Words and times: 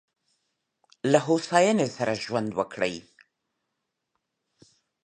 له 1.11 1.19
هوساینې 1.27 1.87
سره 1.97 2.13
ژوند 2.23 2.49
وکړئ. 2.59 2.95